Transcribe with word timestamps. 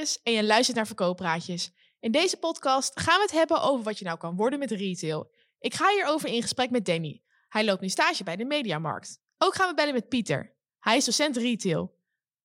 Iris 0.00 0.18
en 0.22 0.32
je 0.32 0.44
luistert 0.44 0.76
naar 0.76 0.86
Verkooppraatjes. 0.86 1.70
In 2.00 2.12
deze 2.12 2.36
podcast 2.36 3.00
gaan 3.00 3.16
we 3.16 3.22
het 3.22 3.32
hebben 3.32 3.62
over 3.62 3.84
wat 3.84 3.98
je 3.98 4.04
nou 4.04 4.18
kan 4.18 4.36
worden 4.36 4.58
met 4.58 4.70
retail. 4.70 5.30
Ik 5.58 5.74
ga 5.74 5.90
hierover 5.94 6.28
in 6.28 6.42
gesprek 6.42 6.70
met 6.70 6.84
Danny. 6.84 7.22
Hij 7.48 7.64
loopt 7.64 7.80
nu 7.80 7.88
stage 7.88 8.24
bij 8.24 8.36
de 8.36 8.44
Mediamarkt. 8.44 9.18
Ook 9.38 9.54
gaan 9.54 9.68
we 9.68 9.74
bellen 9.74 9.94
met 9.94 10.08
Pieter. 10.08 10.54
Hij 10.78 10.96
is 10.96 11.04
docent 11.04 11.36
retail. 11.36 11.94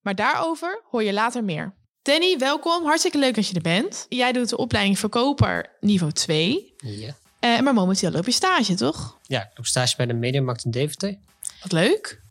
Maar 0.01 0.15
daarover 0.15 0.83
hoor 0.89 1.03
je 1.03 1.13
later 1.13 1.43
meer. 1.43 1.75
Danny, 2.01 2.37
welkom. 2.37 2.85
Hartstikke 2.85 3.17
leuk 3.17 3.35
dat 3.35 3.47
je 3.47 3.55
er 3.55 3.61
bent. 3.61 4.05
Jij 4.09 4.31
doet 4.31 4.49
de 4.49 4.57
opleiding 4.57 4.99
verkoper 4.99 5.75
niveau 5.79 6.11
2. 6.11 6.73
Ja. 6.77 7.15
Uh, 7.39 7.59
maar 7.59 7.73
momenteel 7.73 8.11
loop 8.11 8.25
je 8.25 8.31
stage, 8.31 8.75
toch? 8.75 9.19
Ja, 9.21 9.41
ik 9.41 9.57
loop 9.57 9.65
stage 9.65 9.95
bij 9.95 10.05
de 10.05 10.13
Mediamarkt 10.13 10.65
in 10.65 10.71
Deventer. 10.71 11.17
Wat 11.61 11.71
leuk. 11.71 12.23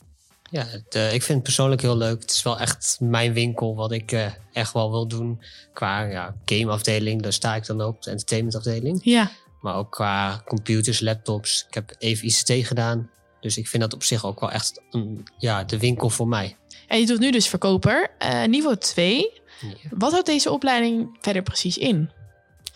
Ja, 0.51 0.63
het, 0.65 0.95
uh, 0.95 1.13
ik 1.13 1.23
vind 1.23 1.33
het 1.33 1.43
persoonlijk 1.43 1.81
heel 1.81 1.97
leuk. 1.97 2.21
Het 2.21 2.31
is 2.31 2.43
wel 2.43 2.59
echt 2.59 2.97
mijn 2.99 3.33
winkel 3.33 3.75
wat 3.75 3.91
ik 3.91 4.11
uh, 4.11 4.25
echt 4.53 4.73
wel 4.73 4.91
wil 4.91 5.07
doen. 5.07 5.41
Qua 5.73 6.01
ja, 6.01 6.35
gameafdeling, 6.45 7.21
daar 7.21 7.33
sta 7.33 7.55
ik 7.55 7.65
dan 7.65 7.81
ook. 7.81 8.01
De 8.01 8.09
entertainmentafdeling. 8.09 8.99
Ja. 9.03 9.31
Maar 9.61 9.75
ook 9.75 9.91
qua 9.91 10.41
computers, 10.45 10.99
laptops. 10.99 11.65
Ik 11.67 11.73
heb 11.73 11.95
even 11.97 12.27
ICT 12.27 12.67
gedaan. 12.67 13.09
Dus 13.39 13.57
ik 13.57 13.67
vind 13.67 13.83
dat 13.83 13.93
op 13.93 14.03
zich 14.03 14.25
ook 14.25 14.39
wel 14.39 14.51
echt 14.51 14.81
een, 14.89 15.27
ja, 15.37 15.63
de 15.63 15.79
winkel 15.79 16.09
voor 16.09 16.27
mij. 16.27 16.57
En 16.87 16.99
je 16.99 17.05
doet 17.05 17.19
nu 17.19 17.31
dus 17.31 17.47
verkoper, 17.47 18.11
uh, 18.19 18.45
niveau 18.45 18.77
2. 18.77 19.41
Ja. 19.61 19.89
Wat 19.89 20.11
houdt 20.11 20.25
deze 20.25 20.51
opleiding 20.51 21.17
verder 21.21 21.41
precies 21.41 21.77
in? 21.77 22.09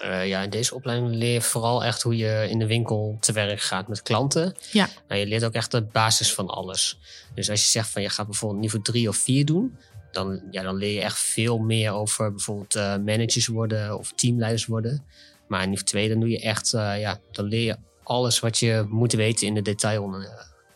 Uh, 0.03 0.27
ja, 0.27 0.41
in 0.41 0.49
deze 0.49 0.75
opleiding 0.75 1.15
leer 1.15 1.33
je 1.33 1.41
vooral 1.41 1.83
echt 1.83 2.01
hoe 2.01 2.17
je 2.17 2.47
in 2.49 2.59
de 2.59 2.67
winkel 2.67 3.17
te 3.19 3.31
werk 3.31 3.61
gaat 3.61 3.87
met 3.87 4.01
klanten. 4.01 4.55
Ja. 4.71 4.89
Nou, 5.07 5.19
je 5.19 5.27
leert 5.27 5.43
ook 5.43 5.53
echt 5.53 5.71
de 5.71 5.81
basis 5.81 6.33
van 6.33 6.47
alles. 6.47 6.99
Dus 7.33 7.49
als 7.49 7.63
je 7.63 7.69
zegt 7.69 7.89
van 7.89 8.01
je 8.01 8.09
gaat 8.09 8.25
bijvoorbeeld 8.25 8.61
niveau 8.61 8.83
3 8.83 9.09
of 9.09 9.17
4 9.17 9.45
doen, 9.45 9.77
dan, 10.11 10.41
ja, 10.51 10.61
dan 10.63 10.75
leer 10.75 10.93
je 10.93 11.01
echt 11.01 11.19
veel 11.19 11.57
meer 11.57 11.91
over 11.91 12.31
bijvoorbeeld 12.31 12.75
uh, 12.75 12.95
managers 12.95 13.47
worden 13.47 13.97
of 13.97 14.13
teamleiders 14.15 14.65
worden. 14.65 15.05
Maar 15.47 15.63
in 15.63 15.69
niveau 15.69 15.87
2 15.87 16.09
dan 16.09 16.19
doe 16.19 16.29
je 16.29 16.39
echt, 16.39 16.73
uh, 16.73 16.99
ja, 16.99 17.19
dan 17.31 17.45
leer 17.45 17.65
je 17.65 17.77
alles 18.03 18.39
wat 18.39 18.57
je 18.57 18.85
moet 18.89 19.13
weten 19.13 19.47
in 19.47 19.53
de 19.53 19.61
detail 19.61 20.25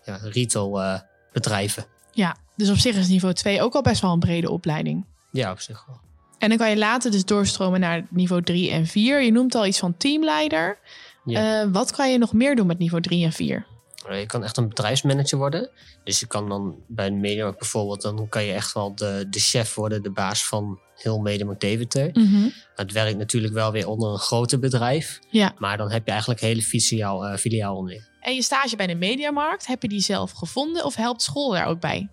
ja, 0.06 0.20
retail 0.22 1.02
bedrijven. 1.32 1.86
Ja, 2.12 2.38
dus 2.56 2.70
op 2.70 2.78
zich 2.78 2.96
is 2.96 3.08
niveau 3.08 3.34
2 3.34 3.62
ook 3.62 3.74
al 3.74 3.82
best 3.82 4.02
wel 4.02 4.12
een 4.12 4.20
brede 4.20 4.50
opleiding. 4.50 5.06
Ja, 5.32 5.52
op 5.52 5.60
zich 5.60 5.86
wel. 5.86 6.00
En 6.44 6.50
dan 6.50 6.58
kan 6.58 6.70
je 6.70 6.78
later 6.78 7.12
dus 7.12 7.26
doorstromen 7.26 7.80
naar 7.80 8.06
niveau 8.10 8.44
3 8.44 8.72
en 8.72 8.88
4. 8.88 9.22
Je 9.22 9.32
noemt 9.32 9.56
al 9.56 9.66
iets 9.66 9.80
van 9.80 9.98
teamleider. 9.98 10.78
Ja. 11.26 11.64
Uh, 11.64 11.72
wat 11.72 11.92
kan 11.92 12.12
je 12.12 12.18
nog 12.18 12.34
meer 12.34 12.56
doen 12.56 12.68
met 12.68 12.78
niveau 12.78 13.04
3 13.04 13.26
en 13.26 13.32
4? 13.32 13.66
Je 14.10 14.26
kan 14.26 14.44
echt 14.44 14.58
een 14.58 14.68
bedrijfsmanager 14.68 15.38
worden. 15.38 15.70
Dus 16.04 16.20
je 16.20 16.28
kan 16.28 16.50
dan 16.50 16.76
bij 16.88 17.08
een 17.08 17.20
Mediamarkt 17.20 17.60
bijvoorbeeld, 17.60 18.02
dan 18.02 18.30
kan 18.30 18.44
je 18.44 18.54
echt 18.54 18.74
wel 18.74 18.96
de, 18.96 19.28
de 19.30 19.40
chef 19.40 19.76
worden, 19.76 20.04
de 20.04 20.12
baas 20.12 20.46
van 20.46 20.80
heel 20.96 21.20
Mediamarkt 21.20 21.62
Deventer. 21.62 22.10
Mm 22.14 22.26
-hmm. 22.26 22.54
Het 22.76 22.92
werkt 22.92 23.18
natuurlijk 23.18 23.54
wel 23.54 23.72
weer 23.72 23.88
onder 23.88 24.12
een 24.12 24.18
groter 24.18 24.60
bedrijf. 24.60 25.20
Ja. 25.30 25.54
Maar 25.58 25.78
dan 25.78 25.92
heb 25.92 26.06
je 26.06 26.12
eigenlijk 26.12 26.42
hele 26.42 26.62
filiaal, 26.62 27.28
uh, 27.28 27.36
filiaal 27.36 27.76
onder. 27.76 28.10
En 28.20 28.36
je 28.36 28.42
stage 28.42 28.76
bij 28.76 28.88
de 28.88 28.96
Mediamarkt, 28.96 29.68
heb 29.68 29.82
je 29.82 29.88
die 29.88 30.02
zelf 30.02 30.32
gevonden 30.32 30.86
of 30.86 30.96
helpt 30.96 31.22
school 31.22 31.52
daar 31.52 31.68
ook 31.68 31.80
bij? 31.80 32.10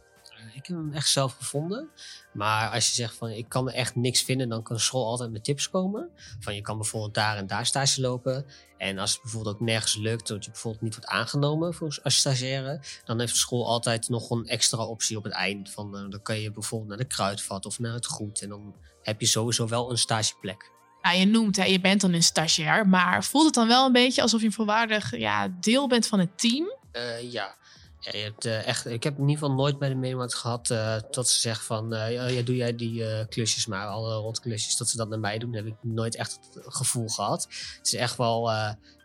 Ik 0.61 0.67
heb 0.67 0.77
hem 0.77 0.93
echt 0.93 1.09
zelf 1.09 1.37
gevonden. 1.37 1.89
Maar 2.33 2.71
als 2.71 2.87
je 2.87 2.95
zegt 2.95 3.17
van 3.17 3.31
ik 3.31 3.49
kan 3.49 3.69
er 3.69 3.75
echt 3.75 3.97
niks 3.97 4.23
vinden, 4.23 4.49
dan 4.49 4.63
kan 4.63 4.81
school 4.81 5.07
altijd 5.07 5.31
met 5.31 5.45
tips 5.45 5.71
komen. 5.71 6.11
Van 6.41 6.55
je 6.55 6.61
kan 6.61 6.77
bijvoorbeeld 6.77 7.15
daar 7.15 7.37
en 7.37 7.47
daar 7.47 7.67
stage 7.67 8.01
lopen. 8.01 8.47
En 8.77 8.99
als 8.99 9.13
het 9.13 9.23
bijvoorbeeld 9.23 9.55
ook 9.55 9.61
nergens 9.61 9.97
lukt, 9.97 10.29
dat 10.29 10.45
je 10.45 10.51
bijvoorbeeld 10.51 10.83
niet 10.83 10.95
wordt 10.95 11.11
aangenomen 11.11 11.75
voor, 11.75 11.99
als 12.03 12.17
stagiaire, 12.17 12.81
dan 13.05 13.21
heeft 13.21 13.33
de 13.33 13.39
school 13.39 13.67
altijd 13.67 14.09
nog 14.09 14.31
een 14.31 14.47
extra 14.47 14.85
optie 14.85 15.17
op 15.17 15.25
het 15.25 15.33
eind. 15.33 15.71
Van, 15.71 15.97
uh, 15.97 16.11
dan 16.11 16.23
kan 16.23 16.41
je 16.41 16.51
bijvoorbeeld 16.51 16.89
naar 16.89 16.99
de 16.99 17.15
kruidvat 17.15 17.67
of 17.67 17.79
naar 17.79 17.95
het 17.95 18.07
goed. 18.07 18.43
En 18.43 18.49
dan 18.49 18.75
heb 19.03 19.21
je 19.21 19.27
sowieso 19.27 19.69
wel 19.69 19.91
een 19.91 19.99
stageplek. 19.99 20.71
Nou, 21.03 21.17
je 21.17 21.27
noemt, 21.27 21.57
hè, 21.57 21.65
je 21.65 21.81
bent 21.81 22.01
dan 22.01 22.13
een 22.13 22.23
stagiair, 22.23 22.89
maar 22.89 23.25
voelt 23.25 23.45
het 23.45 23.55
dan 23.55 23.67
wel 23.67 23.87
een 23.87 23.93
beetje 23.93 24.23
alsof 24.23 24.41
je 24.41 24.47
een 24.47 24.53
volwaardig 24.53 25.17
ja, 25.17 25.49
deel 25.61 25.89
bent 25.89 26.07
van 26.07 26.19
het 26.19 26.39
team? 26.39 26.79
Uh, 26.93 27.33
ja. 27.33 27.57
Ja, 28.01 28.19
je 28.19 28.25
hebt, 28.25 28.47
uh, 28.47 28.67
echt, 28.67 28.87
ik 28.87 29.03
heb 29.03 29.15
in 29.15 29.29
ieder 29.29 29.39
geval 29.39 29.55
nooit 29.55 29.79
bij 29.79 29.89
de 29.89 29.95
Mediamarkt 29.95 30.35
gehad 30.35 30.71
uh, 30.71 30.97
dat 31.11 31.29
ze 31.29 31.41
zeggen 31.41 31.65
van 31.65 31.95
uh, 31.95 32.35
ja, 32.35 32.43
doe 32.43 32.57
jij 32.57 32.77
die 32.77 33.27
klusjes 33.29 33.67
maar, 33.67 33.87
alle 33.87 34.15
rondklusjes, 34.15 34.77
dat 34.77 34.89
ze 34.89 34.97
dat 34.97 35.09
naar 35.09 35.19
mij 35.19 35.39
doen. 35.39 35.55
heb 35.55 35.67
ik 35.67 35.75
nooit 35.81 36.17
echt 36.17 36.39
het 36.55 36.75
gevoel 36.75 37.09
gehad. 37.09 37.43
Het 37.77 37.87
is 37.87 37.95
echt 37.95 38.17
wel, 38.17 38.51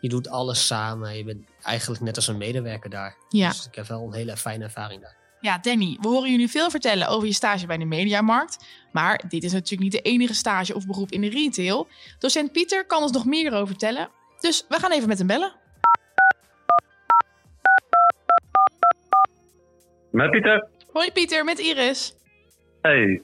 je 0.01 0.09
doet 0.09 0.29
alles 0.29 0.66
samen. 0.66 1.17
Je 1.17 1.23
bent 1.23 1.45
eigenlijk 1.61 2.01
net 2.01 2.16
als 2.16 2.28
een 2.28 2.38
medewerker 2.38 2.89
daar. 2.89 3.17
Ja. 3.29 3.50
Dus 3.50 3.66
ik 3.66 3.75
heb 3.75 3.88
wel 3.88 4.03
een 4.03 4.13
hele 4.13 4.38
fijne 4.38 4.63
ervaring 4.63 5.01
daar. 5.01 5.16
Ja, 5.41 5.57
Danny, 5.57 5.97
we 6.01 6.07
horen 6.07 6.31
jullie 6.31 6.50
veel 6.50 6.69
vertellen 6.69 7.07
over 7.07 7.28
je 7.28 7.34
stage 7.34 7.66
bij 7.66 7.78
de 7.78 7.85
Mediamarkt. 7.85 8.57
Maar 8.91 9.23
dit 9.28 9.44
is 9.44 9.51
natuurlijk 9.51 9.81
niet 9.81 10.03
de 10.03 10.09
enige 10.09 10.34
stage 10.34 10.75
of 10.75 10.85
beroep 10.85 11.11
in 11.11 11.22
de 11.22 11.29
retail. 11.29 11.88
Docent 12.19 12.51
Pieter 12.51 12.85
kan 12.85 13.01
ons 13.01 13.11
nog 13.11 13.25
meer 13.25 13.53
over 13.53 13.67
vertellen. 13.67 14.09
Dus 14.39 14.66
we 14.69 14.79
gaan 14.79 14.91
even 14.91 15.07
met 15.07 15.17
hem 15.17 15.28
bellen. 15.28 15.53
Met 20.15 20.31
Pieter. 20.31 20.67
Hoi 20.93 21.11
Pieter, 21.11 21.43
met 21.43 21.59
Iris. 21.59 22.15
Hey. 22.81 23.21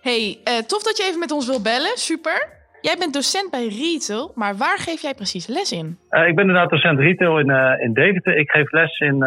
Hey, 0.00 0.40
uh, 0.44 0.58
tof 0.58 0.82
dat 0.82 0.96
je 0.96 1.02
even 1.02 1.18
met 1.18 1.30
ons 1.30 1.46
wil 1.46 1.62
bellen. 1.62 1.96
Super. 1.96 2.48
Jij 2.80 2.96
bent 2.98 3.12
docent 3.12 3.50
bij 3.50 3.66
retail, 3.68 4.32
maar 4.34 4.56
waar 4.56 4.78
geef 4.78 5.00
jij 5.02 5.14
precies 5.14 5.46
les 5.46 5.72
in? 5.72 5.98
Uh, 6.10 6.28
ik 6.28 6.34
ben 6.34 6.46
inderdaad 6.46 6.70
docent 6.70 6.98
retail 6.98 7.38
in, 7.38 7.48
uh, 7.48 7.72
in 7.80 7.92
Deventer. 7.92 8.36
Ik 8.36 8.50
geef 8.50 8.72
les 8.72 8.98
in, 8.98 9.18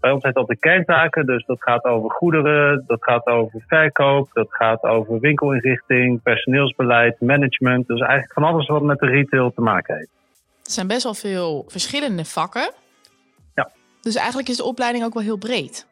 bij 0.00 0.10
ons 0.10 0.22
heet 0.22 0.36
op 0.36 0.48
de 0.48 0.56
kerntaken. 0.56 1.26
Dus 1.26 1.44
dat 1.46 1.62
gaat 1.62 1.84
over 1.84 2.10
goederen, 2.10 2.84
dat 2.86 3.02
gaat 3.02 3.26
over 3.26 3.64
verkoop, 3.66 4.28
dat 4.32 4.48
gaat 4.50 4.82
over 4.82 5.20
winkelinrichting, 5.20 6.22
personeelsbeleid, 6.22 7.20
management. 7.20 7.86
Dus 7.86 8.00
eigenlijk 8.00 8.32
van 8.32 8.44
alles 8.44 8.66
wat 8.66 8.82
met 8.82 8.98
de 8.98 9.06
retail 9.06 9.52
te 9.52 9.60
maken 9.60 9.96
heeft. 9.96 10.10
Er 10.62 10.70
zijn 10.70 10.86
best 10.86 11.02
wel 11.02 11.14
veel 11.14 11.64
verschillende 11.68 12.24
vakken. 12.24 12.72
Ja. 13.54 13.70
Dus 14.00 14.14
eigenlijk 14.14 14.48
is 14.48 14.56
de 14.56 14.64
opleiding 14.64 15.04
ook 15.04 15.14
wel 15.14 15.22
heel 15.22 15.38
breed. 15.38 15.90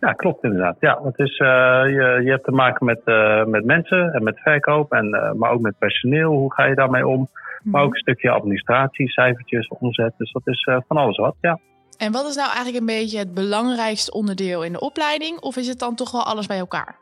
Ja, 0.00 0.12
klopt 0.12 0.44
inderdaad. 0.44 0.76
Ja, 0.80 1.00
het 1.02 1.18
is, 1.18 1.38
uh, 1.38 1.48
je, 1.84 2.20
je 2.24 2.30
hebt 2.30 2.44
te 2.44 2.50
maken 2.52 2.86
met, 2.86 3.00
uh, 3.04 3.44
met 3.44 3.64
mensen 3.64 4.12
en 4.12 4.22
met 4.22 4.40
verkoop, 4.40 4.92
en, 4.92 5.06
uh, 5.06 5.32
maar 5.32 5.50
ook 5.50 5.60
met 5.60 5.78
personeel. 5.78 6.32
Hoe 6.32 6.54
ga 6.54 6.64
je 6.64 6.74
daarmee 6.74 7.06
om? 7.06 7.18
Mm. 7.18 7.72
Maar 7.72 7.82
ook 7.82 7.94
een 7.94 8.00
stukje 8.00 8.30
administratie, 8.30 9.10
cijfertjes, 9.10 9.68
omzet. 9.68 10.14
Dus 10.16 10.32
dat 10.32 10.46
is 10.46 10.68
van 10.86 10.96
alles 10.96 11.16
wat, 11.16 11.36
ja. 11.40 11.58
En 11.98 12.12
wat 12.12 12.26
is 12.26 12.36
nou 12.36 12.46
eigenlijk 12.46 12.78
een 12.78 12.98
beetje 13.00 13.18
het 13.18 13.34
belangrijkste 13.34 14.12
onderdeel 14.12 14.64
in 14.64 14.72
de 14.72 14.80
opleiding? 14.80 15.40
Of 15.40 15.56
is 15.56 15.68
het 15.68 15.78
dan 15.78 15.94
toch 15.94 16.12
wel 16.12 16.24
alles 16.24 16.46
bij 16.46 16.58
elkaar? 16.58 16.96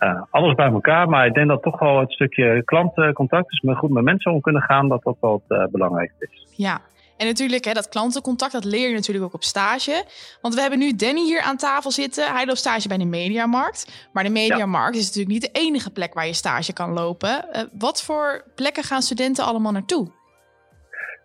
Uh, 0.00 0.22
alles 0.30 0.54
bij 0.54 0.70
elkaar, 0.70 1.08
maar 1.08 1.26
ik 1.26 1.34
denk 1.34 1.48
dat 1.48 1.62
toch 1.62 1.78
wel 1.78 2.00
het 2.00 2.12
stukje 2.12 2.62
klantcontact, 2.64 3.48
dus 3.50 3.60
met 3.60 3.76
goed 3.76 3.90
met 3.90 4.04
mensen 4.04 4.32
om 4.32 4.40
kunnen 4.40 4.62
gaan, 4.62 4.88
dat 4.88 5.02
dat 5.02 5.16
wel 5.20 5.42
het 5.46 5.58
uh, 5.58 5.66
belangrijkste 5.66 6.28
is. 6.30 6.46
Ja, 6.56 6.80
en 7.20 7.26
natuurlijk 7.26 7.64
hè, 7.64 7.72
dat 7.72 7.88
klantencontact, 7.88 8.52
dat 8.52 8.64
leer 8.64 8.88
je 8.88 8.94
natuurlijk 8.94 9.24
ook 9.24 9.34
op 9.34 9.42
stage. 9.42 10.04
Want 10.40 10.54
we 10.54 10.60
hebben 10.60 10.78
nu 10.78 10.96
Danny 10.96 11.20
hier 11.20 11.40
aan 11.40 11.56
tafel 11.56 11.90
zitten. 11.90 12.34
Hij 12.34 12.46
loopt 12.46 12.58
stage 12.58 12.88
bij 12.88 12.98
de 12.98 13.04
Mediamarkt. 13.04 14.08
Maar 14.12 14.24
de 14.24 14.30
Mediamarkt 14.30 14.94
ja. 14.94 15.00
is 15.00 15.06
natuurlijk 15.06 15.34
niet 15.34 15.52
de 15.52 15.60
enige 15.60 15.92
plek 15.92 16.14
waar 16.14 16.26
je 16.26 16.32
stage 16.32 16.72
kan 16.72 16.92
lopen. 16.92 17.28
Uh, 17.28 17.62
wat 17.78 18.04
voor 18.04 18.44
plekken 18.54 18.82
gaan 18.82 19.02
studenten 19.02 19.44
allemaal 19.44 19.72
naartoe? 19.72 20.10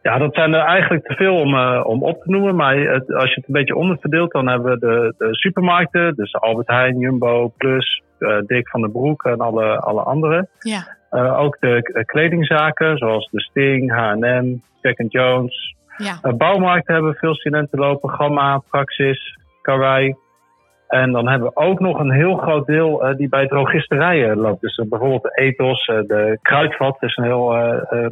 Ja, 0.02 0.18
dat 0.18 0.34
zijn 0.34 0.54
er 0.54 0.66
eigenlijk 0.66 1.08
te 1.08 1.14
veel 1.14 1.36
om, 1.36 1.54
uh, 1.54 1.84
om 1.86 2.04
op 2.04 2.22
te 2.22 2.30
noemen. 2.30 2.56
Maar 2.56 2.76
het, 2.78 3.14
als 3.14 3.30
je 3.30 3.36
het 3.36 3.48
een 3.48 3.60
beetje 3.60 3.76
onderverdeelt, 3.76 4.32
dan 4.32 4.48
hebben 4.48 4.72
we 4.72 4.80
de, 4.80 5.14
de 5.18 5.36
supermarkten. 5.36 6.16
Dus 6.16 6.34
Albert 6.34 6.68
Heijn, 6.68 7.00
Jumbo, 7.00 7.54
Plus, 7.58 8.04
uh, 8.26 8.38
Dick 8.46 8.70
van 8.70 8.82
den 8.82 8.92
Broek 8.92 9.24
en 9.24 9.40
alle, 9.40 9.80
alle 9.80 10.02
andere. 10.02 10.48
Ja. 10.60 10.98
Uh, 11.12 11.40
ook 11.40 11.60
de 11.60 12.04
kledingzaken, 12.06 12.98
zoals 12.98 13.30
de 13.32 13.42
Sting, 13.42 13.92
H&M, 13.92 14.62
Jack 14.82 15.04
Jones. 15.08 15.76
Ja. 15.98 16.34
bouwmarkten 16.34 16.94
hebben 16.94 17.14
veel 17.14 17.36
studenten 17.36 17.80
lopen. 17.80 18.10
Gamma, 18.10 18.62
Praxis, 18.70 19.38
Karwei. 19.62 20.16
En 21.02 21.12
dan 21.12 21.28
hebben 21.30 21.48
we 21.54 21.56
ook 21.56 21.80
nog 21.80 22.00
een 22.00 22.12
heel 22.12 22.36
groot 22.38 22.66
deel 22.66 23.08
uh, 23.10 23.16
die 23.18 23.30
bij 23.30 23.48
drogisterijen 23.48 24.38
loopt. 24.38 24.62
Dus 24.62 24.78
uh, 24.78 24.86
bijvoorbeeld 24.90 25.22
de 25.24 25.32
Ethos, 25.36 25.88
uh, 25.88 25.96
de 26.08 26.40
Kruidvat 26.42 26.98
is 27.00 27.16
een 27.18 27.24
heel, 27.24 27.46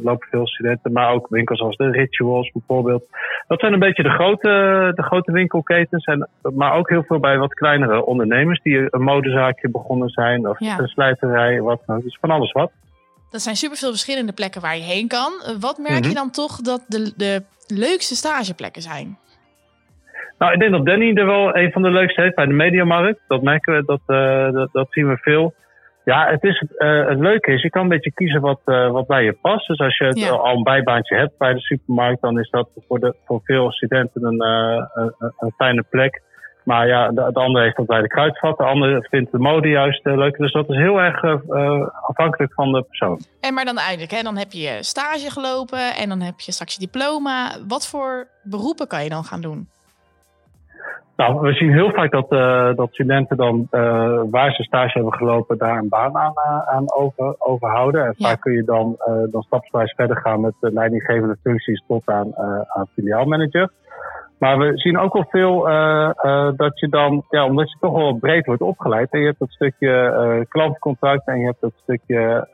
lopen 0.02 0.28
veel 0.30 0.46
studenten. 0.46 0.92
Maar 0.92 1.12
ook 1.12 1.26
winkels 1.28 1.60
als 1.60 1.76
de 1.76 1.90
Rituals 1.90 2.50
bijvoorbeeld. 2.52 3.04
Dat 3.46 3.60
zijn 3.60 3.72
een 3.72 3.78
beetje 3.78 4.02
de 4.02 4.10
grote, 4.10 4.48
de 4.94 5.02
grote 5.02 5.32
winkelketens. 5.32 6.04
En, 6.04 6.28
maar 6.42 6.74
ook 6.74 6.88
heel 6.88 7.02
veel 7.04 7.18
bij 7.18 7.38
wat 7.38 7.54
kleinere 7.54 8.04
ondernemers 8.04 8.60
die 8.62 8.86
een 8.90 9.02
modezaakje 9.02 9.70
begonnen 9.70 10.08
zijn. 10.08 10.48
Of 10.48 10.58
Ja. 10.60 10.78
een 10.78 10.88
slijterij, 10.88 11.60
wat. 11.60 11.80
Dus 11.86 12.18
van 12.20 12.30
alles 12.30 12.52
wat. 12.52 12.70
Dat 13.30 13.40
zijn 13.42 13.56
superveel 13.56 13.90
verschillende 13.90 14.32
plekken 14.32 14.60
waar 14.60 14.76
je 14.76 14.82
heen 14.82 15.08
kan. 15.08 15.32
Wat 15.60 15.78
merk 15.78 15.98
Mhm. 16.00 16.08
je 16.08 16.14
dan 16.14 16.30
toch 16.30 16.56
dat 16.60 16.84
de, 16.88 17.12
de 17.16 17.42
leukste 17.66 18.14
stageplekken 18.14 18.82
zijn? 18.82 19.18
Nou, 20.38 20.52
ik 20.52 20.58
denk 20.60 20.72
dat 20.72 20.86
Danny 20.86 21.14
er 21.14 21.26
wel 21.26 21.56
een 21.56 21.72
van 21.72 21.82
de 21.82 21.90
leukste 21.90 22.20
heeft 22.20 22.34
bij 22.34 22.46
de 22.46 22.52
Mediamarkt. 22.52 23.20
Dat 23.28 23.42
merken 23.42 23.74
we, 23.74 23.84
dat, 23.84 24.00
uh, 24.06 24.52
dat, 24.52 24.68
dat 24.72 24.86
zien 24.90 25.08
we 25.08 25.16
veel. 25.16 25.54
Ja, 26.04 26.26
het, 26.30 26.42
is, 26.42 26.64
uh, 26.78 27.06
het 27.08 27.18
leuke 27.18 27.52
is, 27.52 27.62
je 27.62 27.70
kan 27.70 27.82
een 27.82 27.88
beetje 27.88 28.12
kiezen 28.12 28.40
wat, 28.40 28.60
uh, 28.66 28.90
wat 28.90 29.06
bij 29.06 29.24
je 29.24 29.32
past. 29.32 29.66
Dus 29.66 29.78
als 29.78 29.96
je 29.96 30.10
Ja. 30.14 30.28
al 30.30 30.56
een 30.56 30.62
bijbaantje 30.62 31.16
hebt 31.16 31.38
bij 31.38 31.52
de 31.52 31.60
supermarkt, 31.60 32.20
dan 32.22 32.38
is 32.38 32.50
dat 32.50 32.68
voor, 32.88 32.98
de, 33.00 33.14
voor 33.24 33.40
veel 33.44 33.72
studenten 33.72 34.24
een, 34.24 34.42
een, 34.94 35.14
een 35.38 35.52
fijne 35.56 35.84
plek. 35.90 36.22
Maar 36.64 36.86
ja, 36.86 37.08
de, 37.08 37.30
de 37.32 37.40
ander 37.40 37.62
heeft 37.62 37.76
dat 37.76 37.86
bij 37.86 38.00
de 38.00 38.08
kruidvat, 38.08 38.56
de 38.58 38.64
ander 38.64 39.06
vindt 39.10 39.32
de 39.32 39.38
mode 39.38 39.68
juist 39.68 40.04
leuk. 40.04 40.36
Dus 40.36 40.52
dat 40.52 40.68
is 40.70 40.76
heel 40.76 40.98
erg 41.00 41.22
afhankelijk 42.06 42.52
van 42.54 42.72
de 42.72 42.82
persoon. 42.82 43.20
En 43.40 43.54
maar 43.54 43.64
dan 43.64 43.78
eigenlijk, 43.78 44.10
hè, 44.10 44.22
dan 44.22 44.36
heb 44.36 44.52
je 44.52 44.76
stage 44.80 45.30
gelopen 45.30 45.94
en 45.94 46.08
dan 46.08 46.20
heb 46.20 46.40
je 46.40 46.52
straks 46.52 46.74
je 46.74 46.80
diploma. 46.80 47.50
Wat 47.68 47.88
voor 47.88 48.28
beroepen 48.42 48.86
kan 48.86 49.02
je 49.02 49.08
dan 49.08 49.24
gaan 49.24 49.40
doen? 49.40 49.68
Nou, 51.16 51.40
we 51.40 51.52
zien 51.52 51.72
heel 51.72 51.90
vaak 51.90 52.10
dat, 52.10 52.32
uh, 52.32 52.74
dat 52.74 52.88
studenten 52.92 53.36
dan, 53.36 53.68
uh, 53.70 54.20
waar 54.30 54.52
ze 54.52 54.62
stage 54.62 54.92
hebben 54.92 55.14
gelopen, 55.14 55.58
daar 55.58 55.78
een 55.78 55.88
baan 55.88 56.16
aan, 56.16 56.32
uh, 56.36 56.68
aan 56.68 56.94
over, 56.94 57.34
overhouden. 57.38 58.04
En 58.04 58.14
Ja. 58.16 58.28
vaak 58.28 58.40
kun 58.40 58.52
je 58.52 58.64
dan, 58.64 58.96
dan 59.30 59.42
stapsgewijs 59.42 59.92
verder 59.96 60.16
gaan 60.16 60.40
met 60.40 60.54
de 60.60 60.72
leidinggevende 60.72 61.36
functies 61.42 61.84
tot 61.86 62.08
aan, 62.08 62.36
aan 62.66 62.86
filiaalmanager. 62.94 63.70
Maar 64.38 64.58
we 64.58 64.78
zien 64.78 64.98
ook 64.98 65.12
wel 65.12 65.26
veel 65.28 65.62
dat 66.56 66.80
je 66.80 66.88
dan, 66.88 67.24
ja, 67.30 67.44
omdat 67.44 67.70
je 67.70 67.76
toch 67.80 67.92
wel 67.92 68.14
breed 68.14 68.46
wordt 68.46 68.62
opgeleid. 68.62 69.10
En 69.10 69.20
je 69.20 69.26
hebt 69.26 69.38
dat 69.38 69.50
stukje 69.50 70.46
klantcontact 70.48 71.26
en 71.26 71.38
je 71.38 71.44
hebt 71.44 71.60
dat 71.60 71.72
stukje 71.82 72.48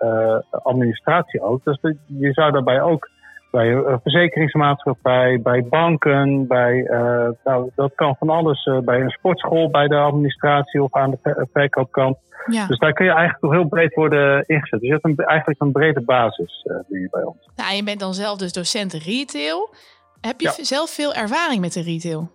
administratie 0.51 1.43
ook. 1.43 1.65
Dus 1.65 1.79
je 2.07 2.33
zou 2.33 2.53
daarbij 2.53 2.83
ook 2.83 3.09
bij 3.50 3.73
een 3.73 4.00
verzekeringsmaatschappij, 4.02 5.41
bij 5.43 5.64
banken, 5.64 6.47
bij, 6.47 6.75
uh, 6.75 7.29
nou, 7.44 7.70
dat 7.75 7.93
kan 7.94 8.17
van 8.19 8.29
alles, 8.29 8.67
uh, 8.67 8.79
bij 8.79 9.00
een 9.00 9.11
sportschool, 9.11 9.70
bij 9.70 9.88
de 9.88 9.97
administratie 9.97 10.82
of 10.82 10.94
aan 10.94 11.11
de 11.11 11.19
ver 11.23 11.49
verkoopkant. 11.52 12.17
Ja. 12.47 12.67
Dus 12.67 12.79
daar 12.79 12.93
kun 12.93 13.05
je 13.05 13.11
eigenlijk 13.11 13.41
toch 13.41 13.52
heel 13.52 13.69
breed 13.69 13.94
worden 13.94 14.44
ingezet. 14.47 14.81
Dus 14.81 14.88
je 14.88 14.94
hebt 14.94 15.05
een, 15.05 15.17
eigenlijk 15.17 15.61
een 15.61 15.73
brede 15.73 16.00
basis 16.00 16.64
uh, 16.69 16.76
nu 16.88 17.08
bij 17.11 17.23
ons. 17.23 17.49
Nou, 17.56 17.75
je 17.75 17.85
bent 17.85 18.00
dan 18.00 18.14
zelf 18.14 18.38
dus 18.38 18.52
docent 18.52 18.93
retail. 18.93 19.75
Heb 20.20 20.41
je 20.41 20.55
Ja. 20.56 20.64
zelf 20.64 20.91
veel 20.91 21.14
ervaring 21.14 21.61
met 21.61 21.73
de 21.73 21.82
retail? 21.82 22.31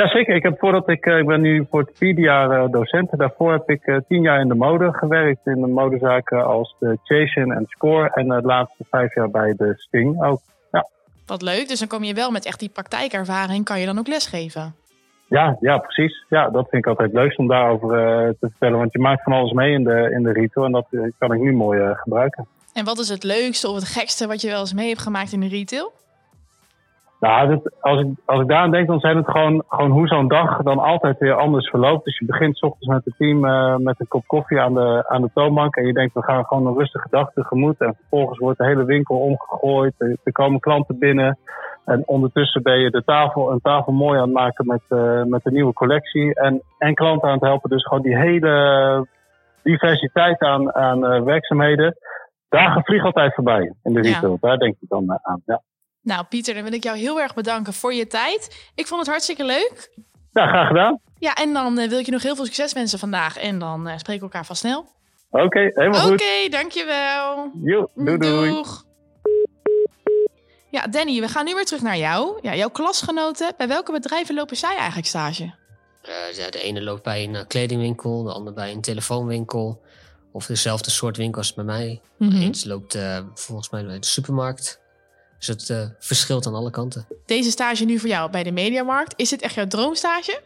Ja, 0.00 0.08
zeker. 0.08 0.34
Ik, 0.34 0.42
heb 0.42 0.58
voordat 0.58 0.88
ik, 0.88 1.06
ik 1.06 1.26
ben 1.26 1.40
nu 1.40 1.66
voor 1.70 1.80
het 1.80 1.90
vierde 1.94 2.20
jaar 2.20 2.62
uh, 2.62 2.70
docent. 2.70 3.18
Daarvoor 3.18 3.52
heb 3.52 3.70
ik 3.70 3.86
uh, 3.86 3.96
tien 4.08 4.22
jaar 4.22 4.40
in 4.40 4.48
de 4.48 4.54
mode 4.54 4.92
gewerkt. 4.92 5.46
In 5.46 5.60
de 5.60 5.66
modezaken 5.66 6.44
als 6.44 6.76
de 6.78 6.98
Chasing 7.04 7.54
en 7.54 7.64
Score. 7.68 8.10
En 8.14 8.28
de 8.28 8.40
laatste 8.42 8.84
vijf 8.90 9.14
jaar 9.14 9.30
bij 9.30 9.54
de 9.56 9.74
Sting 9.76 10.22
ook. 10.22 10.40
Ja. 10.72 10.88
Wat 11.26 11.42
leuk. 11.42 11.68
Dus 11.68 11.78
dan 11.78 11.88
kom 11.88 12.04
je 12.04 12.14
wel 12.14 12.30
met 12.30 12.46
echt 12.46 12.58
die 12.58 12.68
praktijkervaring. 12.68 13.64
Kan 13.64 13.80
je 13.80 13.86
dan 13.86 13.98
ook 13.98 14.06
lesgeven? 14.06 14.74
Ja, 15.28 15.56
ja, 15.60 15.78
precies. 15.78 16.24
Ja, 16.28 16.48
dat 16.48 16.68
vind 16.68 16.84
ik 16.84 16.90
altijd 16.90 17.12
leuk 17.12 17.38
om 17.38 17.48
daarover 17.48 17.88
uh, 17.88 18.28
te 18.28 18.48
vertellen. 18.48 18.78
Want 18.78 18.92
je 18.92 18.98
maakt 18.98 19.22
van 19.22 19.32
alles 19.32 19.52
mee 19.52 19.72
in 19.72 19.84
de, 19.84 20.10
in 20.12 20.22
de 20.22 20.32
retail. 20.32 20.66
En 20.66 20.72
dat 20.72 20.86
kan 21.18 21.32
ik 21.32 21.40
nu 21.40 21.52
mooi 21.52 21.94
gebruiken. 21.94 22.46
En 22.72 22.84
wat 22.84 22.98
is 22.98 23.08
het 23.08 23.24
leukste 23.24 23.68
of 23.68 23.74
het 23.74 23.88
gekste 23.88 24.26
wat 24.26 24.40
je 24.40 24.48
wel 24.48 24.60
eens 24.60 24.74
mee 24.74 24.88
hebt 24.88 25.02
gemaakt 25.02 25.32
in 25.32 25.40
de 25.40 25.48
retail? 25.48 25.92
Nou, 27.20 27.60
als, 27.80 28.00
ik, 28.00 28.08
als 28.24 28.40
ik 28.40 28.48
daaraan 28.48 28.70
denk, 28.70 28.86
dan 28.86 29.00
zijn 29.00 29.16
het 29.16 29.30
gewoon, 29.30 29.62
gewoon 29.68 29.90
hoe 29.90 30.06
zo'n 30.06 30.28
dag 30.28 30.62
dan 30.62 30.78
altijd 30.78 31.18
weer 31.18 31.34
anders 31.34 31.68
verloopt. 31.68 32.04
Dus 32.04 32.18
je 32.18 32.24
begint 32.24 32.56
s 32.56 32.62
ochtends 32.62 32.86
met 32.86 33.04
het 33.04 33.14
team 33.16 33.44
uh, 33.44 33.76
met 33.76 34.00
een 34.00 34.08
kop 34.08 34.26
koffie 34.26 34.60
aan 34.60 34.74
de, 34.74 35.04
aan 35.08 35.22
de 35.22 35.30
toonbank. 35.34 35.76
En 35.76 35.86
je 35.86 35.92
denkt, 35.92 36.14
we 36.14 36.22
gaan 36.22 36.44
gewoon 36.44 36.66
een 36.66 36.78
rustige 36.78 37.06
dag 37.10 37.32
tegemoet. 37.32 37.80
En 37.80 37.94
vervolgens 37.98 38.38
wordt 38.38 38.58
de 38.58 38.64
hele 38.64 38.84
winkel 38.84 39.16
omgegooid. 39.16 39.94
Er, 39.98 40.16
er 40.24 40.32
komen 40.32 40.60
klanten 40.60 40.98
binnen. 40.98 41.38
En 41.84 42.02
ondertussen 42.06 42.62
ben 42.62 42.78
je 42.78 42.90
de 42.90 43.04
tafel, 43.04 43.52
een 43.52 43.60
tafel 43.60 43.92
mooi 43.92 44.18
aan 44.18 44.24
het 44.24 44.32
maken 44.32 44.66
met, 44.66 44.82
uh, 44.88 45.22
met 45.22 45.42
de 45.42 45.50
nieuwe 45.50 45.72
collectie. 45.72 46.34
En, 46.34 46.62
en 46.78 46.94
klanten 46.94 47.28
aan 47.28 47.34
het 47.34 47.44
helpen. 47.44 47.70
Dus 47.70 47.84
gewoon 47.84 48.02
die 48.02 48.16
hele 48.16 49.06
diversiteit 49.62 50.40
aan, 50.40 50.74
aan 50.74 51.04
uh, 51.04 51.22
werkzaamheden. 51.22 51.96
Dagen 52.48 52.84
vliegen 52.84 53.06
altijd 53.06 53.34
voorbij 53.34 53.72
in 53.82 53.92
de 53.92 54.00
retail. 54.00 54.38
Ja. 54.40 54.48
Daar 54.48 54.58
denk 54.58 54.76
ik 54.80 54.88
dan 54.88 55.18
aan. 55.22 55.42
Ja. 55.44 55.60
Nou, 56.10 56.24
Pieter, 56.24 56.54
dan 56.54 56.62
wil 56.62 56.72
ik 56.72 56.82
jou 56.82 56.98
heel 56.98 57.20
erg 57.20 57.34
bedanken 57.34 57.72
voor 57.72 57.94
je 57.94 58.06
tijd. 58.06 58.70
Ik 58.74 58.86
vond 58.86 59.00
het 59.00 59.08
hartstikke 59.08 59.44
leuk. 59.44 59.90
Ja, 60.32 60.46
graag 60.46 60.66
gedaan. 60.66 61.00
Ja, 61.18 61.34
en 61.34 61.52
dan 61.52 61.78
uh, 61.78 61.88
wil 61.88 61.98
ik 61.98 62.06
je 62.06 62.12
nog 62.12 62.22
heel 62.22 62.36
veel 62.36 62.44
succes 62.44 62.72
wensen 62.72 62.98
vandaag. 62.98 63.36
En 63.36 63.58
dan 63.58 63.88
uh, 63.88 63.92
spreken 63.96 64.22
we 64.22 64.32
elkaar 64.32 64.46
vast 64.46 64.60
snel. 64.60 64.78
Oké, 65.30 65.44
okay, 65.44 65.70
helemaal 65.74 66.00
Oké, 66.00 66.08
goed. 66.08 66.20
okay, 66.20 66.48
dankjewel. 66.48 67.50
Jo, 67.62 67.90
doei 67.94 68.18
doei. 68.18 68.50
Doeg. 68.50 68.84
Ja, 70.70 70.86
Danny, 70.86 71.20
we 71.20 71.28
gaan 71.28 71.44
nu 71.44 71.54
weer 71.54 71.64
terug 71.64 71.82
naar 71.82 71.96
jou. 71.96 72.38
Ja, 72.42 72.54
jouw 72.54 72.70
klasgenoten, 72.70 73.54
bij 73.56 73.68
welke 73.68 73.92
bedrijven 73.92 74.34
lopen 74.34 74.56
zij 74.56 74.76
eigenlijk 74.76 75.06
stage? 75.06 75.42
Uh, 75.42 76.36
ja, 76.36 76.50
de 76.50 76.60
ene 76.60 76.82
loopt 76.82 77.02
bij 77.02 77.24
een 77.24 77.46
kledingwinkel, 77.46 78.22
de 78.22 78.32
ander 78.32 78.52
bij 78.52 78.72
een 78.72 78.80
telefoonwinkel. 78.80 79.82
Of 80.32 80.46
dezelfde 80.46 80.90
soort 80.90 81.16
winkels 81.16 81.54
bij 81.54 81.64
mij. 81.64 82.00
Mm 82.16 82.30
-hmm. 82.30 82.40
Eens 82.40 82.64
loopt 82.64 82.98
volgens 83.34 83.70
mij 83.70 83.84
bij 83.84 83.98
de 83.98 84.06
supermarkt. 84.06 84.79
Dus 85.40 85.48
het 85.48 85.68
uh, 85.68 85.86
verschilt 85.98 86.46
aan 86.46 86.54
alle 86.54 86.70
kanten. 86.70 87.06
Deze 87.26 87.50
stage 87.50 87.84
nu 87.84 87.98
voor 87.98 88.08
jou 88.08 88.30
bij 88.30 88.42
de 88.42 88.52
Mediamarkt, 88.52 89.12
is 89.16 89.28
dit 89.28 89.42
echt 89.42 89.54
jouw 89.54 89.66
droomstage? 89.66 90.40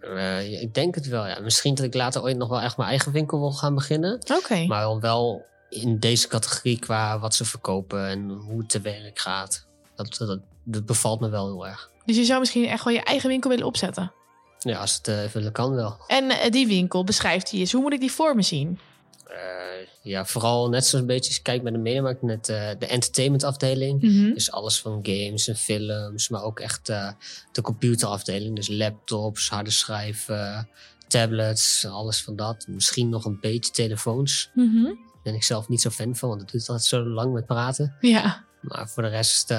Uh, 0.00 0.62
ik 0.62 0.74
denk 0.74 0.94
het 0.94 1.06
wel, 1.06 1.26
ja. 1.26 1.40
Misschien 1.40 1.74
dat 1.74 1.84
ik 1.84 1.94
later 1.94 2.22
ooit 2.22 2.36
nog 2.36 2.48
wel 2.48 2.60
echt 2.60 2.76
mijn 2.76 2.88
eigen 2.88 3.12
winkel 3.12 3.38
wil 3.38 3.52
gaan 3.52 3.74
beginnen. 3.74 4.14
Oké. 4.14 4.34
Okay. 4.34 4.66
Maar 4.66 5.00
wel 5.00 5.44
in 5.68 5.98
deze 5.98 6.28
categorie 6.28 6.78
qua 6.78 7.18
wat 7.18 7.34
ze 7.34 7.44
verkopen 7.44 8.06
en 8.06 8.28
hoe 8.28 8.58
het 8.58 8.68
te 8.68 8.80
werk 8.80 9.18
gaat. 9.18 9.66
Dat, 9.94 10.16
dat, 10.18 10.40
dat 10.64 10.86
bevalt 10.86 11.20
me 11.20 11.28
wel 11.28 11.46
heel 11.46 11.66
erg. 11.66 11.90
Dus 12.04 12.16
je 12.16 12.24
zou 12.24 12.40
misschien 12.40 12.66
echt 12.66 12.84
wel 12.84 12.94
je 12.94 13.02
eigen 13.02 13.28
winkel 13.28 13.50
willen 13.50 13.66
opzetten? 13.66 14.12
Ja, 14.58 14.78
als 14.78 14.94
het 14.94 15.08
uh, 15.08 15.22
even 15.22 15.52
kan 15.52 15.74
wel. 15.74 15.96
En 16.06 16.50
die 16.50 16.66
winkel 16.66 17.04
beschrijft 17.04 17.50
hij 17.50 17.60
eens. 17.60 17.72
Hoe 17.72 17.82
moet 17.82 17.92
ik 17.92 18.00
die 18.00 18.12
voor 18.12 18.34
me 18.34 18.42
zien? 18.42 18.78
Uh, 19.32 19.86
ja, 20.02 20.24
vooral 20.24 20.68
net 20.68 20.86
zo'n 20.86 21.06
beetje 21.06 21.42
kijkt 21.42 21.62
bij 21.62 21.72
de 21.72 21.78
mediamarkt, 21.78 22.22
net 22.22 22.48
uh, 22.48 22.68
de 22.78 22.86
entertainmentafdeling. 22.86 24.02
Mm 24.02 24.10
-hmm. 24.10 24.34
Dus 24.34 24.50
alles 24.50 24.80
van 24.80 24.98
games 25.02 25.48
en 25.48 25.56
films, 25.56 26.28
maar 26.28 26.42
ook 26.42 26.60
echt 26.60 26.88
uh, 26.88 27.10
de 27.52 27.62
computerafdeling. 27.62 28.56
Dus 28.56 28.68
laptops, 28.68 29.48
harde 29.48 29.70
schijven, 29.70 30.68
tablets, 31.08 31.86
alles 31.86 32.22
van 32.22 32.36
dat. 32.36 32.66
Misschien 32.68 33.08
nog 33.08 33.24
een 33.24 33.38
beetje 33.40 33.72
telefoons. 33.72 34.50
Mm 34.54 34.70
-hmm. 34.70 34.84
Daar 34.84 35.22
ben 35.22 35.34
ik 35.34 35.42
zelf 35.42 35.68
niet 35.68 35.80
zo 35.80 35.90
fan 35.90 36.16
van, 36.16 36.28
want 36.28 36.40
het 36.40 36.50
duurt 36.50 36.68
altijd 36.68 36.86
zo 36.86 37.04
lang 37.04 37.32
met 37.32 37.46
praten. 37.46 37.96
Ja. 38.00 38.44
Maar 38.60 38.88
voor 38.88 39.02
de 39.02 39.08
rest, 39.08 39.54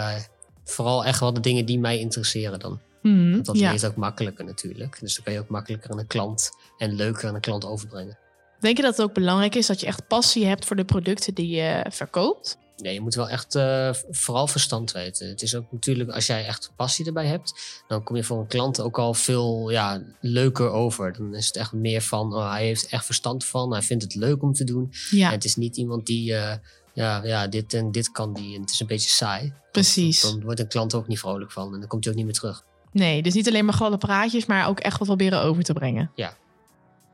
vooral 0.63 1.05
echt 1.05 1.19
wel 1.19 1.33
de 1.33 1.39
dingen 1.39 1.65
die 1.65 1.79
mij 1.79 1.99
interesseren 1.99 2.59
dan. 2.59 2.79
Mm 3.01 3.15
-hmm. 3.15 3.31
Want 3.31 3.45
dat 3.45 3.57
ja. 3.57 3.69
leert 3.69 3.85
ook 3.85 3.95
makkelijker 3.95 4.45
natuurlijk. 4.45 4.97
Dus 4.99 5.15
dan 5.15 5.23
kan 5.23 5.33
je 5.33 5.39
ook 5.39 5.49
makkelijker 5.49 5.91
aan 5.91 5.99
een 5.99 6.07
klant 6.07 6.49
en 6.77 6.95
leuker 6.95 7.27
aan 7.27 7.35
een 7.35 7.41
klant 7.41 7.65
overbrengen. 7.65 8.17
Denk 8.63 8.77
je 8.77 8.83
dat 8.83 8.97
het 8.97 9.05
ook 9.05 9.13
belangrijk 9.13 9.55
is 9.55 9.67
dat 9.67 9.79
je 9.79 9.85
echt 9.85 10.07
passie 10.07 10.45
hebt 10.45 10.65
voor 10.65 10.75
de 10.75 10.85
producten 10.85 11.33
die 11.33 11.47
je 11.47 11.85
verkoopt? 11.89 12.57
Nee, 12.77 12.93
je 12.93 13.01
moet 13.01 13.15
wel 13.15 13.29
echt 13.29 13.55
uh, 13.55 13.93
vooral 14.09 14.47
verstand 14.47 14.91
weten. 14.91 15.27
Het 15.27 15.41
is 15.41 15.55
ook 15.55 15.71
natuurlijk, 15.71 16.09
als 16.09 16.25
jij 16.25 16.45
echt 16.45 16.71
passie 16.75 17.05
erbij 17.05 17.25
hebt, 17.25 17.53
dan 17.87 18.03
kom 18.03 18.15
je 18.15 18.23
voor 18.23 18.39
een 18.39 18.47
klant 18.47 18.79
ook 18.81 18.97
al 18.97 19.13
veel 19.13 19.69
ja, 19.69 20.01
leuker 20.21 20.69
over. 20.69 21.13
Dan 21.13 21.35
is 21.35 21.47
het 21.47 21.55
echt 21.55 21.71
meer 21.71 22.01
van, 22.01 22.33
oh, 22.33 22.51
hij 22.51 22.65
heeft 22.65 22.87
echt 22.87 23.05
verstand 23.05 23.45
van, 23.45 23.71
hij 23.71 23.81
vindt 23.81 24.03
het 24.03 24.15
leuk 24.15 24.41
om 24.41 24.53
te 24.53 24.63
doen. 24.63 24.93
Ja. 25.09 25.27
En 25.27 25.33
het 25.33 25.45
is 25.45 25.55
niet 25.55 25.77
iemand 25.77 26.05
die, 26.05 26.31
uh, 26.31 26.53
ja, 26.93 27.23
ja, 27.23 27.47
dit 27.47 27.73
en 27.73 27.91
dit 27.91 28.11
kan 28.11 28.33
die. 28.33 28.55
En 28.55 28.61
het 28.61 28.71
is 28.71 28.79
een 28.79 28.87
beetje 28.87 29.09
saai. 29.09 29.53
Precies. 29.71 30.21
Dan, 30.21 30.31
dan 30.31 30.43
wordt 30.43 30.59
een 30.59 30.67
klant 30.67 30.93
ook 30.93 31.07
niet 31.07 31.19
vrolijk 31.19 31.51
van 31.51 31.73
en 31.73 31.79
dan 31.79 31.87
komt 31.87 32.03
hij 32.03 32.13
ook 32.13 32.19
niet 32.19 32.27
meer 32.27 32.37
terug. 32.39 32.63
Nee, 32.91 33.21
dus 33.21 33.33
niet 33.33 33.47
alleen 33.47 33.65
maar 33.65 33.73
gladde 33.73 33.97
praatjes, 33.97 34.45
maar 34.45 34.67
ook 34.67 34.79
echt 34.79 34.97
wat 34.97 35.07
proberen 35.07 35.41
over 35.41 35.63
te 35.63 35.73
brengen. 35.73 36.11
Ja. 36.15 36.37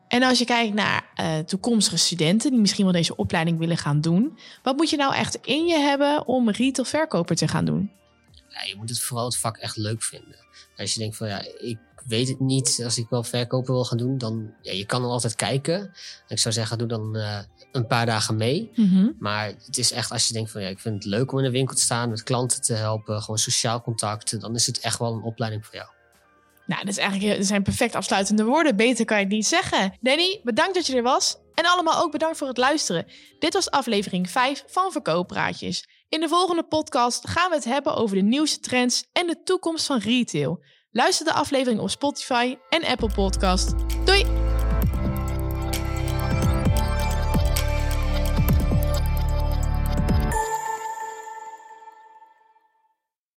En 0.10 0.24
als 0.24 0.40
je 0.40 0.46
kijkt 0.46 0.74
naar 0.74 1.10
uh, 1.20 1.38
toekomstige 1.38 1.98
studenten 1.98 2.52
die 2.52 2.60
misschien 2.60 2.84
wel 2.84 2.94
deze 2.94 3.16
opleiding 3.16 3.58
willen 3.58 3.78
gaan 3.78 4.02
doen, 4.02 4.38
wat 4.64 4.76
moet 4.76 4.90
je 4.90 4.98
nou 4.98 5.14
echt 5.14 5.36
in 5.36 5.66
je 5.66 5.78
hebben 5.78 6.28
om 6.28 6.50
retail 6.50 6.88
verkoper 6.88 7.36
te 7.36 7.48
gaan 7.48 7.66
doen? 7.66 7.92
Ja, 8.48 8.64
je 8.66 8.76
moet 8.78 8.90
het 8.90 9.00
vooral 9.00 9.26
het 9.26 9.38
vak 9.38 9.58
echt 9.58 9.78
leuk 9.78 10.04
vinden. 10.04 10.36
Als 10.78 10.94
je 10.94 11.00
denkt 11.00 11.18
van 11.18 11.28
ja, 11.28 11.42
ik 11.60 11.78
weet 12.06 12.28
het 12.28 12.40
niet, 12.40 12.82
als 12.84 12.98
ik 12.98 13.10
wel 13.10 13.24
verkoper 13.24 13.74
wil 13.74 13.86
gaan 13.86 13.98
doen, 13.98 14.18
dan 14.18 14.54
ja, 14.62 14.72
je 14.72 14.86
kan 14.86 15.02
dan 15.02 15.12
altijd 15.12 15.36
kijken. 15.36 15.92
Ik 16.28 16.40
zou 16.40 16.54
zeggen, 16.54 16.78
doe 16.78 16.88
dan 16.88 17.18
uh, 17.18 17.40
een 17.72 17.88
paar 17.88 18.06
dagen 18.06 18.36
mee. 18.36 18.72
Mm 18.76 18.90
-hmm. 18.90 19.16
Maar 19.20 19.46
het 19.66 19.78
is 19.78 19.92
echt 19.92 20.12
als 20.12 20.28
je 20.28 20.34
denkt 20.34 20.52
van 20.52 20.62
ja, 20.62 20.68
ik 20.68 20.80
vind 20.80 20.96
het 20.96 21.06
leuk 21.06 21.32
om 21.32 21.38
in 21.38 21.44
de 21.44 21.52
winkel 21.52 21.76
te 21.76 21.82
staan, 21.82 22.10
met 22.10 22.24
klanten 22.24 22.62
te 22.62 22.74
helpen, 22.74 23.22
gewoon 23.22 23.38
sociaal 23.38 23.82
contact, 23.82 24.40
dan 24.40 24.56
is 24.56 24.66
het 24.66 24.80
echt 24.80 25.00
wel 25.00 25.14
een 25.14 25.24
opleiding 25.24 25.66
voor 25.66 25.76
jou. 25.76 25.90
Nou, 26.70 26.82
dat, 26.82 26.90
is 26.90 26.98
eigenlijk, 26.98 27.44
zijn 27.44 27.64
perfect 27.64 27.96
afsluitende 27.96 28.44
woorden. 28.44 28.76
Beter 28.76 29.06
kan 29.06 29.18
je 29.18 29.24
het 29.24 29.34
niet 29.34 29.48
zeggen. 29.48 29.98
Danny, 30.02 30.40
bedankt 30.44 30.74
dat 30.74 30.88
je 30.88 30.96
er 30.96 31.04
was. 31.04 31.38
En 31.54 31.66
allemaal 31.66 32.02
ook 32.04 32.12
bedankt 32.12 32.38
voor 32.38 32.48
het 32.48 32.58
luisteren. 32.58 33.06
Dit 33.40 33.54
was 33.54 33.72
aflevering 33.72 34.30
5 34.30 34.64
van 34.68 34.92
Verkooppraatjes. 34.92 35.88
In 36.10 36.20
de 36.20 36.28
volgende 36.28 36.64
podcast 36.64 37.28
gaan 37.28 37.50
we 37.50 37.56
het 37.56 37.66
hebben 37.66 37.96
over 37.96 38.16
de 38.16 38.22
nieuwste 38.22 38.60
trends 38.60 39.06
en 39.12 39.28
de 39.28 39.44
toekomst 39.44 39.86
van 39.86 40.00
retail. 40.00 40.64
Luister 40.92 41.26
de 41.26 41.34
aflevering 41.34 41.80
op 41.82 41.90
Spotify 41.90 42.58
en 42.70 42.86
Apple 42.86 43.12
Podcast. 43.14 43.74
Doei! 44.06 44.39